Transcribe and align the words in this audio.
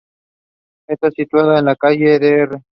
Está 0.87 1.11
situada 1.11 1.59
en 1.59 1.65
la 1.65 1.75
calle 1.75 2.17
Dr. 2.17 2.63